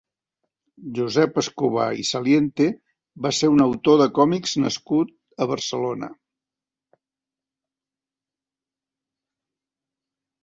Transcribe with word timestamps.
Josep 0.99 1.35
Escobar 1.41 1.83
i 2.03 2.05
Saliente 2.11 2.69
va 3.25 3.31
ser 3.39 3.49
un 3.57 3.63
autor 3.65 3.99
de 4.01 4.07
còmics 4.15 4.55
nascut 4.63 5.13
a 5.45 5.49
Barcelona. 5.53 6.11